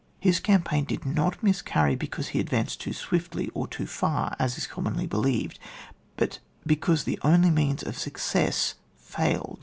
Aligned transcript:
His 0.19 0.39
campaign 0.39 0.85
did 0.85 1.05
not 1.05 1.43
miscany 1.43 1.95
becaufie 1.95 2.29
he 2.29 2.39
advanced 2.39 2.81
too 2.81 2.89
swiMy, 2.89 3.51
or 3.53 3.67
too 3.67 3.85
far, 3.85 4.35
as 4.39 4.57
is 4.57 4.65
commonly 4.65 5.05
believed, 5.05 5.59
but 6.17 6.39
because 6.65 7.03
the 7.03 7.19
only 7.21 7.51
means 7.51 7.83
of 7.83 7.95
success 7.95 8.73
failed. 8.97 9.59